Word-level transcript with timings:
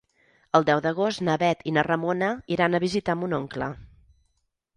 El 0.59 0.63
deu 0.69 0.79
d'agost 0.85 1.21
na 1.27 1.35
Bet 1.43 1.61
i 1.73 1.73
na 1.75 1.83
Ramona 1.89 2.31
iran 2.57 2.79
a 2.79 2.81
visitar 2.85 3.17
mon 3.21 3.37
oncle. 3.41 3.71